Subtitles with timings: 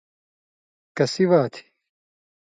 [0.95, 1.53] ”کسی وات“